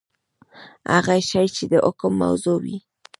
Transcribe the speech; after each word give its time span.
هغه 0.93 1.15
شی 1.29 1.45
چي 1.55 1.63
د 1.71 1.73
حکم 1.85 2.11
موضوع 2.23 2.57
وي.؟ 2.63 2.77